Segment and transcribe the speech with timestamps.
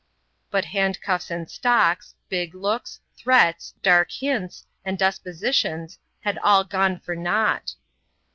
[0.49, 7.15] But handcuffs and stocks, big looks, threats, dark hints, and depositions, had all gone for
[7.15, 7.75] nought.